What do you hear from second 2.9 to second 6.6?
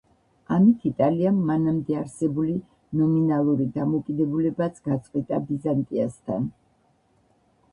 ნომინალური დამოკიდებულებაც გაწყვიტა ბიზანტიასთან.